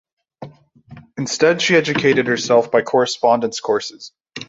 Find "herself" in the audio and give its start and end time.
2.25-2.71